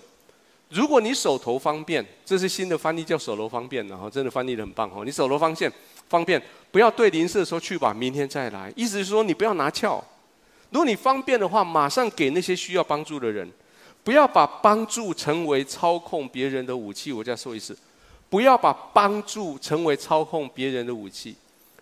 [0.70, 5.70] 如果你手头方便，这是新的翻译叫手头方便，然后真的翻译的很棒哦，你手头方便。
[6.14, 8.72] 方便，不要对邻舍说去吧，明天再来。
[8.76, 10.02] 意思是说，你不要拿翘。
[10.70, 13.50] 如果你方便的话，马上给那些需要帮助的人。
[14.04, 17.10] 不要把帮助成为操控别人的武器。
[17.10, 17.76] 我再说一次，
[18.28, 21.34] 不要把帮助成为操控别人的武器。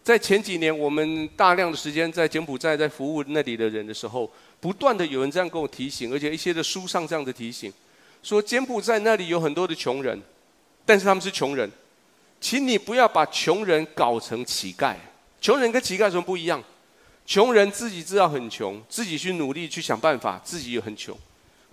[0.04, 7.72] 在前几年，我们大量的时间在柬埔寨在服务那里的人的时候，不断的有人这样跟我提醒，而且一些的书上这样的提醒，
[8.22, 10.20] 说柬埔寨那里有很多的穷人，
[10.86, 11.68] 但是他们是穷人。
[12.42, 14.96] 请你不要把穷人搞成乞丐。
[15.40, 16.62] 穷人跟乞丐有什么不一样？
[17.24, 21.16] 穷人自己知道很穷，自己去努力去想办法，自己也很穷。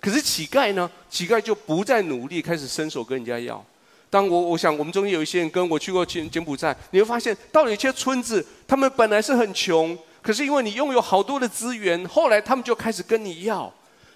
[0.00, 0.88] 可是乞丐呢？
[1.10, 3.62] 乞丐就不再努力，开始伸手跟人家要。
[4.08, 13.72] 当我我想，我们中间有一些人跟我去过柬柬埔寨，你会发现，到了一些村子，他们本来是很穷，可是因为你拥有好多的资源，后来他们就开始跟你要。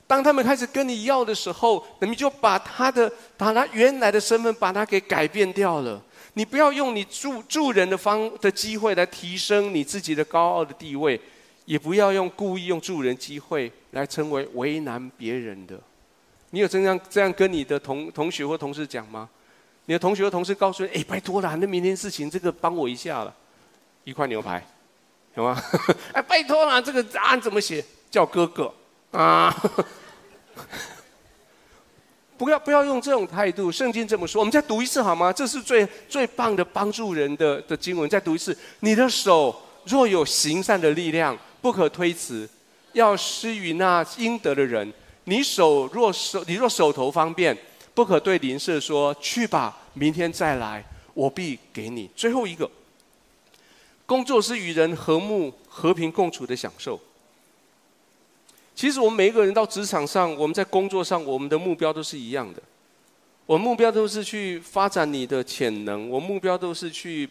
[0.07, 6.01] 当他们开始跟你要的时候，你就把他的把他原来的身份把他给改变掉了。
[6.35, 11.20] 你不要用你助助人的方的机会来提升你自己的高傲的地位，
[11.64, 15.81] 也不要用故意用助人机会来成为为难别人的。
[16.51, 19.29] 你有这样这样跟你的同同学或同事讲吗？
[19.87, 23.35] 你的同学或同事告诉你：“哎，拜托了，那明天事情这个帮我一下了，
[24.05, 24.66] 一块牛排，
[25.35, 25.62] 有吗？
[26.12, 27.85] 哎，拜托了，这个答案怎么写？
[28.11, 28.73] 叫哥哥
[29.12, 29.55] 啊。”
[32.45, 35.33] 不要不要用这种态度，圣经这么说，我们再读一次好吗？
[35.33, 38.55] 这是最最棒的帮助人的的经文，再读一次。
[38.81, 42.47] 你的手若有行善的力量，不可推辞，
[42.93, 44.93] 要施与那应得的人。
[45.25, 47.57] 你手若手你若手头方便，
[47.95, 52.11] 不可对邻舍说去吧，明天再来，我必给你。
[52.15, 52.71] 最后一个，
[54.05, 57.01] 工作是与人和睦和平共处的享受。
[58.75, 62.61] 其实我们每一个人到职场上，我们在工作上，我们的目标都是一样的。
[63.47, 67.29] 我们目标都是去发展你的潜能，我们目标都是去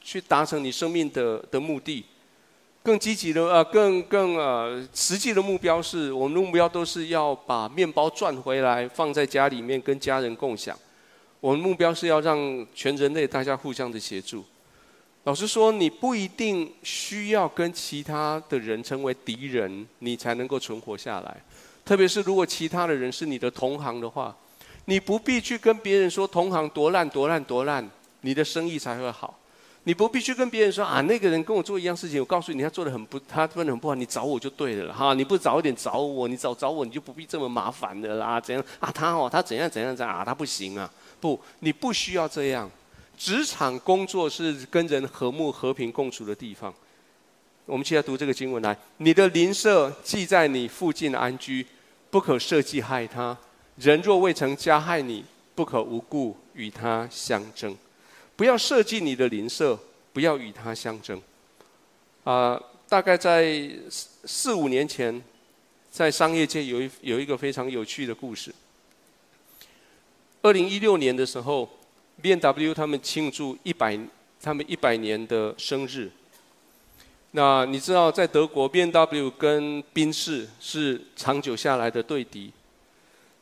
[0.00, 2.04] 去达成你生命的的目的。
[2.82, 10.78] 更积极的呃，更更呃，实际的目标是我们的目标都是要把面包赚回来，放在家里面跟家人共享。
[11.40, 14.44] 我们目标是要让全人类大家互相的协助。
[15.24, 21.36] 老实说，你不一定需要跟其他的人成为敌人，你才能够存活下来。
[21.82, 24.36] 特别是如果其他的人是你的同行的话，
[24.84, 27.88] 你不必去跟别人说同行多烂多烂多烂，
[28.20, 29.38] 你的生意才会好。
[29.84, 35.14] 你不必去跟别人说啊，那个人跟我做一样事情，我告诉你他做得很不，他做得很不好，你找我就对了哈。
[35.14, 38.38] 你不早一点找我，你早找我，你就不必这么麻烦的啦。
[38.38, 38.90] 怎样啊？
[38.94, 40.22] 他哦，他怎样怎样怎样啊？
[40.22, 40.90] 他不行啊！
[41.20, 42.70] 不，你不需要这样。
[43.16, 46.72] 职场工作是跟人和睦和平共处的地方。
[47.66, 51.66] 我们现在读这个经文来：你的邻舍既在你附近安居，
[52.10, 53.34] 不可设计害他；
[53.76, 55.24] 人若未曾加害你，
[55.54, 57.74] 不可无故与他相争。
[58.36, 59.78] 不要设计你的邻舍，
[60.12, 61.20] 不要与他相争。
[62.24, 63.70] 啊、大概在
[64.24, 65.22] 四五年前，
[65.90, 68.54] 在商业界有一有一个非常有趣的故事。
[70.42, 71.68] 二零一六年的时候。
[72.22, 73.98] BMW 他们庆祝一百，
[74.42, 76.10] 他们一百年的生日。
[77.32, 82.52] 那你知道，在德国，BMW 跟宾士是长久下来的对敌，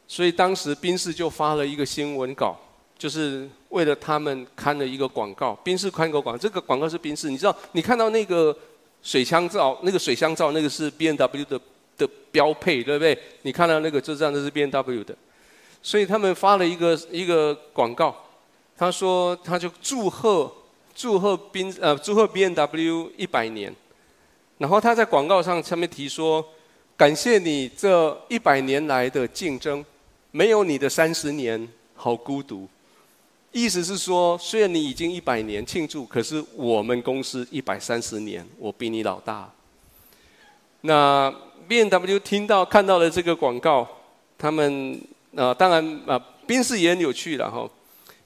[0.08, 2.58] 所以当时宾士就发了一个新闻稿，
[2.96, 5.54] 就是为了他们刊了一个广告。
[5.62, 8.56] 宾士刊个广，这个广告是宾士，你知道，你看到那个
[9.02, 11.60] 水箱罩，那个水箱罩，那个是 BMW 的
[11.98, 13.16] 的标配，对不对？
[13.42, 15.14] 你看到那个就知道那是 BMW 的，
[15.82, 18.16] 所以他们发了一个一个广告。
[18.82, 20.52] 他说：“他就祝贺
[20.92, 23.72] 祝贺宾呃祝贺 B N W 一百年，
[24.58, 26.44] 然后他在广告上上面提说，
[26.96, 29.84] 感谢你这一百年来的竞争，
[30.32, 32.68] 没有你的三十年，好孤独。
[33.52, 39.48] 意思是说，虽然你已经一百年庆祝，可是我们公司一百三十年，我比你老大。
[40.80, 41.32] 那
[41.68, 43.86] B N W 听到看到了这个广告，
[44.36, 45.00] 他们
[45.36, 47.70] 啊，当然啊，宾士也很有趣了哈。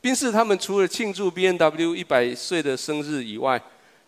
[0.07, 3.61] 宾士他们除了庆祝 B N W 一百岁的生日以外，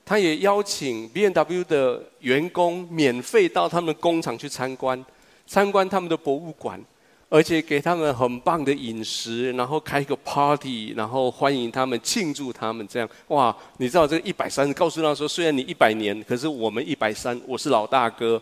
[0.05, 5.05] 他也邀请 B N W 的员工免费到他们工厂去参观，
[5.45, 6.81] 参观他们的博物馆。
[7.29, 13.09] 而且给他们很棒的饮食，然后开一个 party，然后欢迎他们，庆祝他们这样。
[13.27, 18.41] 哇，你知道这个一百三，告诉他说，虽然你一百年，可是我们一百三，我是老大哥。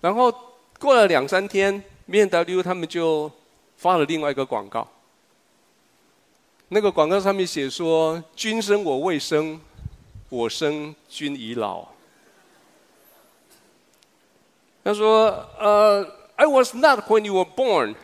[0.00, 0.32] 然后
[0.78, 3.28] 过了两三天，B N W 他们就
[3.76, 4.88] 发了另外一个广告。
[6.70, 9.60] 那个广告上面写说：“君生我未生，
[10.28, 11.86] 我生君已老。”
[14.82, 17.94] 他说：“呃。” I was not when you were born.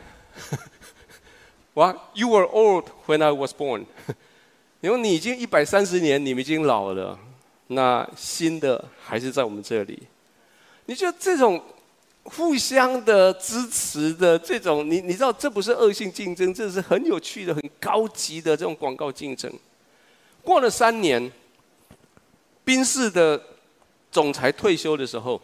[1.73, 1.97] What?
[2.13, 3.87] You were old when I was born.
[4.81, 7.17] 因为你已经一百三十年，你们已经老了，
[7.65, 10.03] 那新的还是在我们这里。
[10.85, 11.59] 你觉得这种
[12.27, 19.51] 互相的支持的这种，你你知道这不是恶性竞争，这是很有趣的、很高级的这种广告竞争。
[20.43, 21.31] 过了三年，
[22.63, 23.41] 宾士的
[24.11, 25.41] 总裁退休的时候。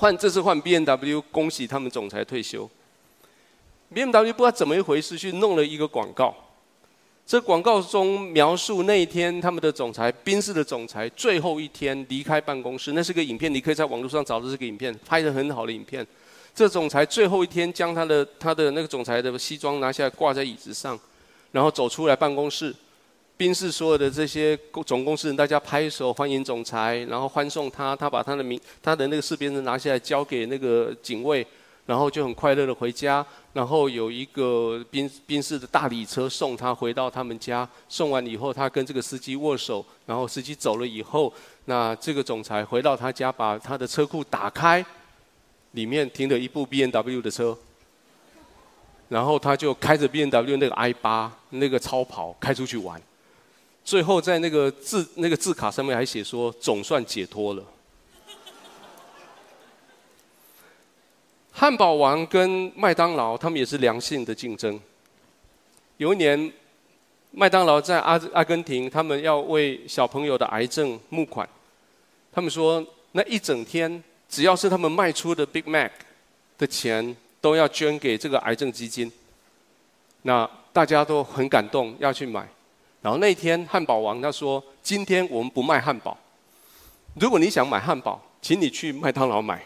[0.00, 2.70] 换这次换 BMW，恭喜他们总裁退休。
[3.92, 6.32] BMW 不知道怎么一回事，去弄了一个广告。
[7.28, 16.06] 这广告中描述那一天他们的总裁，宾士的总裁最后一天离开办公室，那是个影片，你可以在网络上找到这个影片，拍得很好的影片。
[16.54, 20.98] 这总裁最后一天将他的他的那个总裁的西装拿下来挂在椅子上，
[21.52, 22.74] 然后走出来办公室。
[23.36, 27.94] 宾士所有的这些总公司人，大家拍手欢迎总裁，然后欢送他。
[27.94, 31.46] 他把他的名，他的那个识别证拿下来交给那个警卫，
[31.88, 33.24] 然后就很快乐的回家。
[33.54, 37.66] 然后有一个宾宾士的大礼车送他回到他们家。
[37.88, 41.32] 送完以后，他跟这个司机握手，然后司机走了以后，
[41.64, 44.84] 那这个总裁回到他家，把他的车库打开，
[45.72, 47.56] 里面停了一部 BMW 的车。
[49.08, 53.00] 然后他就开着 BMW 那个 i8 那个超跑开出去玩。
[53.82, 57.64] 最后在那个字那个字卡上面还写说，总算解脱了。
[61.58, 64.80] 汉堡王跟麦当劳他们也是良性的竞争。
[65.96, 66.52] 有一年，
[67.32, 71.48] 麦当劳在阿阿根廷，他们要为小朋友的癌症募款。
[72.30, 75.90] 他们说，那一整天只要是他们卖出的 Big Mac
[76.56, 79.10] 的钱，都要捐给这个癌症基金。
[80.22, 82.46] 那大家都很感动，要去买。
[83.02, 86.16] 然后那天，汉堡王他说：“今天我们不卖汉堡。
[87.14, 89.60] 如果你想买汉堡，请你去麦当劳买。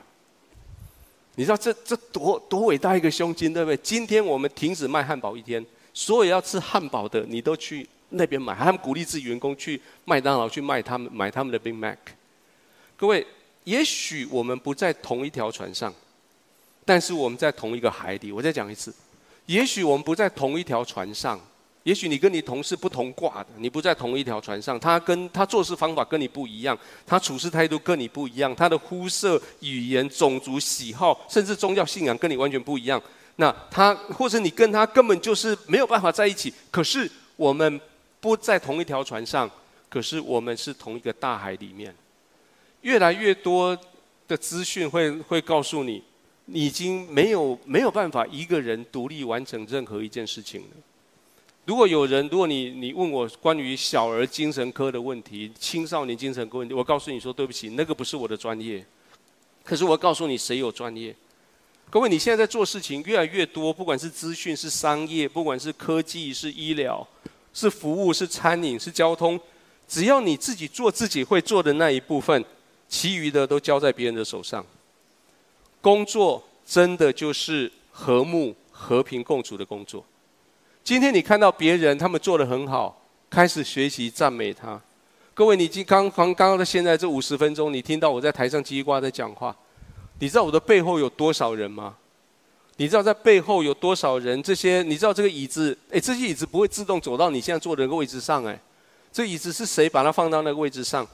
[1.34, 3.76] 你知道这这多多伟大一个胸襟，对不对？
[3.78, 5.64] 今天我们停止卖汉堡一天，
[5.94, 8.54] 所有要吃汉堡的，你都去那边买。
[8.54, 11.98] 他们鼓励自己员工去麦当劳去卖他们买他们的 Big Mac。
[12.96, 13.26] 各位，
[13.64, 15.92] 也许我们不在同一条船上，
[16.84, 18.30] 但是我们在同一个海底。
[18.30, 18.94] 我再讲一次，
[19.46, 21.40] 也许我们不在同一条船上。”
[21.84, 33.02] 也许你跟你同事不同挂的，你不在同一条船上，他跟他做事方法跟你不一样，他处事态度跟你不一样，他的肤色、语言、种族、喜好，甚至宗教信仰跟你完全不一样。
[33.36, 36.52] 那他或者你跟他根本就是没有办法在一起。
[36.70, 37.80] 可是我们
[38.20, 39.50] 不在同一条船上，
[39.88, 41.92] 可是我们是同一个大海里面。
[42.82, 43.76] 越来越多
[44.28, 46.02] 的资讯会会告诉你，
[46.44, 50.76] 你已经没有没有办法一个人独立完成任何一件事情了。
[51.64, 58.84] 如果有人，如果你你问我关于小儿精神科的问题、青少年精神科问题，我告诉你说对不起，那个不是我的专业。
[59.62, 61.14] 可是我告诉你，谁有专业？
[61.88, 67.06] 各位，你现在在做事情越来越多，不管是资讯、是商业，不管是科技、是医疗、
[67.54, 69.38] 是服务、是餐饮、是交通，
[69.86, 72.44] 只要你自己做自己会做的那一部分，
[72.88, 74.66] 其余的都交在别人的手上。
[75.80, 80.04] 工作真的就是和睦、和平共处的工作。
[80.84, 84.80] 今天你看到别人他们做的很好，开始学习赞美他。
[85.32, 89.54] 各位，你今刚刚刚到现在这五十分钟，你听到我在台上叽里呱啦在讲话，
[90.18, 91.94] 你知道我的背后有多少人吗？
[92.78, 94.42] 你知道在背后有多少人？
[94.42, 95.76] 这些你知道这个椅子？
[95.92, 98.60] 哎，这些椅子不会自动走到你现在坐的那个位置上，哎，
[99.12, 101.06] 这椅子是谁把它放到那个位置上？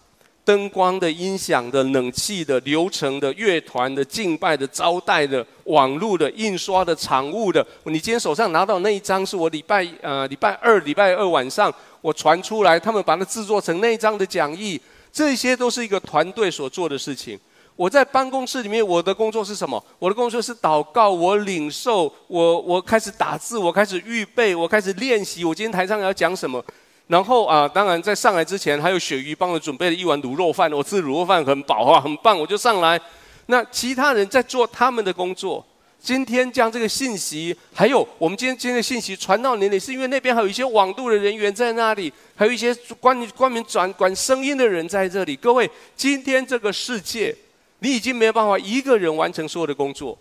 [0.49, 7.63] 灯光的、音响的、冷气的、流程的、乐团的、敬拜的、招待的、网络的、印刷的、场务的。
[7.85, 11.71] 你今天手上拿到那一张，是我礼拜呃礼拜二礼拜二晚上
[12.01, 14.81] 我传出来，他们把它制作成那一张的讲义。
[15.13, 17.39] 这些都是一个团队所做的事情。
[17.77, 19.85] 我在办公室里面，我的工作是什么？
[19.99, 25.45] 我的工作是祷告，我领受，我我开始打字，我开始预备，我开始练习。
[25.45, 26.65] 我今天台上要讲什么？
[27.09, 33.01] 然后啊，当然在上来之前，还有鳕鱼帮我准备了一碗卤肉饭，我吃卤肉饭很饱啊，很棒，我就上来。
[33.47, 35.67] 那其他人在做他们的工作。
[36.01, 45.35] 今天将这个信息，还有我们今天今天的信息传到你，你是因为那边还有一些网路的人员在那里，还有一些关于关于转管声音的人在这里。
[45.35, 47.35] 各位，今天这个世界。
[47.81, 50.19] 你已经没有办法一个人完成所有的工作，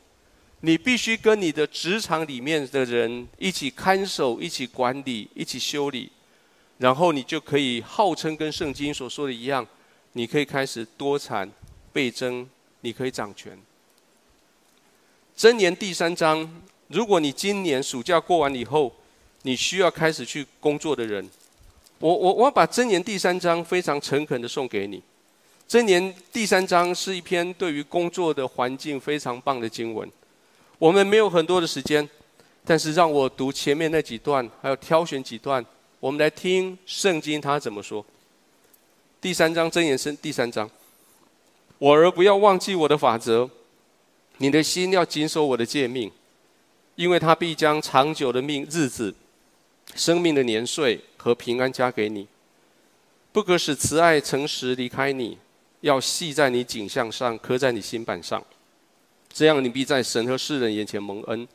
[0.59, 6.07] 你必须跟你的职场里面的人一起看守、一起管理、一起修理，
[6.77, 9.65] 然后你就可以号称跟圣经所说的一样，
[10.13, 11.49] 你可以开始多产
[11.91, 12.47] 倍增，
[12.81, 13.57] 你可以掌权。
[15.37, 18.93] 箴言第三章，如果你今年暑假过完以后，
[19.43, 21.27] 你需要开始去工作的人，
[21.99, 25.01] 我我我要把箴言第三章非常诚恳的送给你。
[25.69, 30.09] 箴言第三章是一篇对于工作的环境非常棒的经文。
[30.79, 32.07] 我们没有很多的时间，
[32.63, 35.63] 但是让我读前面那几段，还有挑选几段，
[35.99, 38.05] 我们来听圣经他怎么说。
[39.19, 40.69] 第三章真言是第三章，
[41.79, 43.49] 我儿不要忘记我的法则，
[44.37, 46.11] 你的心要谨守我的诫命，
[46.95, 49.15] 因为他必将长久的命日子、
[49.95, 52.27] 生命的年岁和平安加给你，
[53.31, 55.37] 不可使慈爱诚实离开你。
[55.81, 58.43] 要系在你颈项上，刻在你心板上，
[59.31, 61.47] 这样你必在神和世人眼前蒙恩，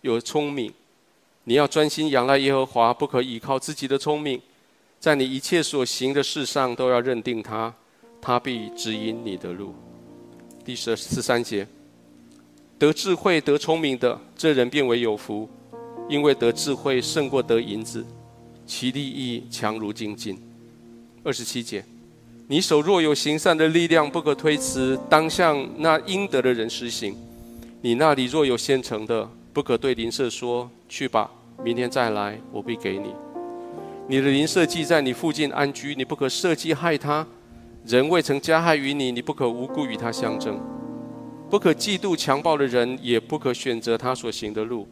[0.00, 0.72] 有聪明。
[1.44, 4.40] 你要专心仰赖耶和华，不可倚靠自己的聪明，
[5.00, 7.74] 在你一切所行的事上都要认定他，
[8.20, 9.74] 他必指引你的路。
[10.64, 11.66] 第十十三节，
[12.78, 15.48] 得智慧得聪明的，这人便为有福，
[16.08, 18.06] 因为得智慧胜过得银子，
[18.64, 20.38] 其利益强如精金。
[21.24, 21.84] 二十七节。
[22.48, 27.16] 你手若有行善的力量，不可推辞，当向那应得的人施行。
[27.80, 31.30] 你那里若有现成的，不可对邻舍说：“去吧，
[31.62, 33.14] 明天再来，我必给你。”
[34.08, 37.26] 你的邻舍既在你附近安居，你不可设计害他。
[37.84, 40.58] 人未曾加害于你，你不可无故与他相争。
[41.50, 44.86] 不可嫉妒强暴的人，也不可选择他所行的路，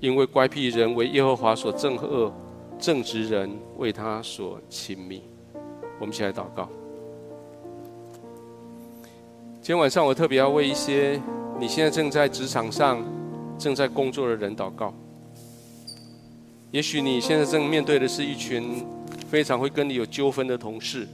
[0.00, 2.32] 因为乖僻人为耶和华所憎恶，
[2.78, 5.22] 正直人为他所亲密。
[6.00, 6.68] 我们一起来祷告。
[9.60, 11.20] 今天晚上，我特别要为一些
[11.60, 13.02] 你现在正在职场上、
[13.58, 14.92] 正在工作的人祷告。
[16.70, 18.84] 也许你现在正面对的是一群
[19.28, 21.06] 非常会跟你有纠纷的同事，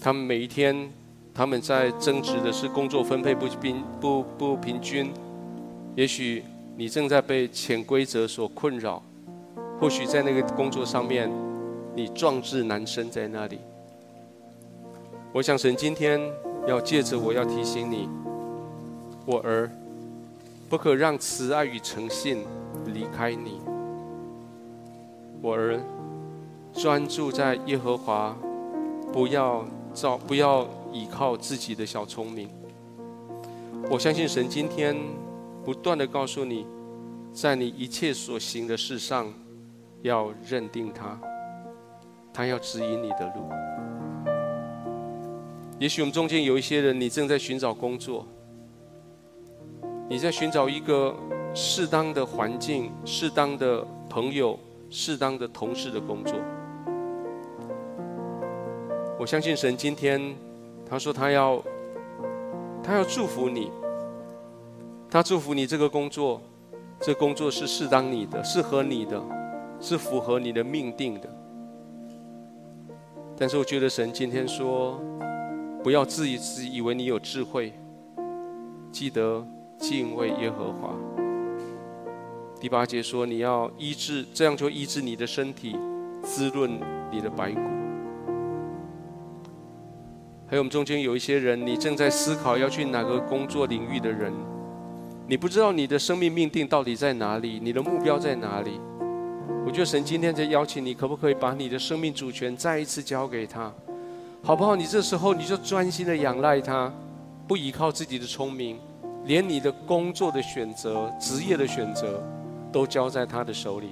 [0.00, 0.90] 他们每一天
[1.32, 5.12] 他们在争执的是工作分配不平、不不平均。
[5.94, 6.42] 也许
[6.76, 9.02] 你正在被潜规则所困扰，
[9.80, 11.30] 或许在那个工作上面，
[11.94, 13.58] 你壮志难伸在那里。
[15.32, 16.20] 我想神今天。
[16.66, 18.08] 要借着我要提醒你，
[19.24, 19.70] 我儿，
[20.68, 22.44] 不可让慈爱与诚信
[22.86, 23.60] 离开你。
[25.40, 25.80] 我儿，
[26.72, 28.36] 专注在耶和华，
[29.12, 29.64] 不要
[29.94, 32.48] 照，不要倚靠自己的小聪明。
[33.88, 34.96] 我相信神今天
[35.64, 36.66] 不断的告诉你，
[37.32, 39.32] 在你一切所行的事上，
[40.02, 41.16] 要认定他，
[42.34, 43.48] 他要指引你的路。
[45.78, 48.26] 也许我们中间有一些人，你正在寻找工作，
[50.08, 51.14] 你在寻找一个
[51.54, 56.34] 适当的环境、适当的朋友、适当的同事的工作。
[59.18, 60.34] 我相信神今天，
[60.88, 61.62] 他说他要，
[62.82, 63.70] 他要祝福你，
[65.10, 66.40] 他祝福你这个工作，
[67.00, 69.20] 这工作是适当你的、适合你的，
[69.80, 71.28] 是符合你的命定的。
[73.36, 75.00] 但是我觉得神今天说。
[75.82, 77.72] 不要自以自以为你有智慧，
[78.90, 79.46] 记得
[79.78, 80.94] 敬畏耶和华。
[82.58, 85.76] 第八节说，你要医治，这样就医治你的身体，
[86.22, 87.60] 滋润你的白骨。
[90.48, 94.32] 还有我们中间有一些人，你正在思考要去哪个工作领域的人，
[95.28, 98.80] 你不知道你的生命命定到底在哪里，你的目标在哪里。
[99.66, 103.72] 我觉得神今天在邀请你，可不可以把你的生命主权再一次交给他？
[104.42, 104.76] 好不好？
[104.76, 106.92] 你这时候你就专心的仰赖他，
[107.48, 108.78] 不依靠自己的聪明，
[109.26, 112.22] 连你的工作的选择、职业的选择，
[112.72, 113.88] 都交在他的手里。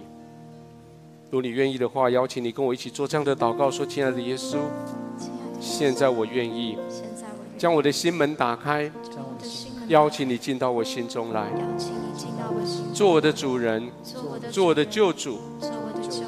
[1.30, 4.58] 如果你愿意的话，邀请你跟我一起做这样的祷告：说，亲爱的耶稣，
[5.58, 6.78] 现在我愿意，
[7.58, 8.88] 将我的心门打开，
[9.88, 11.48] 邀请你进到我心中来，
[12.92, 13.90] 做我的主人，
[14.52, 15.40] 做我的救主，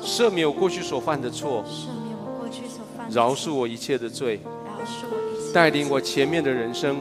[0.02, 1.64] 赦免我过去所犯的错，
[3.08, 4.40] 饶恕我一切的罪，
[5.54, 6.98] 带领我前面的人生。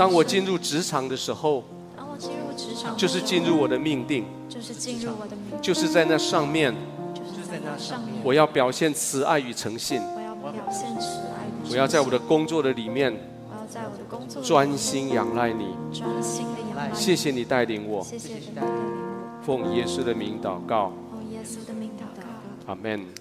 [0.00, 1.62] 当我进入职场的时候，
[1.94, 6.74] 当我进入职场就是进入我的命定，就是进入我的命，就是在那上面，
[7.12, 13.14] 就是在那上面，我要表现慈爱与诚信，我要表现慈爱与诚信，我要在我的工作的里面
[13.50, 15.76] 我要在我的工作专心仰赖你。
[15.92, 22.72] 专心的仰赖你，谢谢你带领我，谢谢你带领我，奉耶稣的名祷告，奉耶稣的名祷告。
[22.72, 23.19] 阿门。